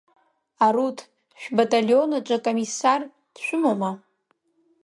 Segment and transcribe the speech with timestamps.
[0.65, 0.97] Аруҭ,
[1.41, 3.01] шәбаталион аҿы акомиссар
[3.33, 3.91] дшәымоума?